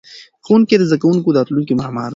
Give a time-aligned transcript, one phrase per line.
[0.45, 2.09] ښوونکي د زده کوونکو د راتلونکي معماران دي.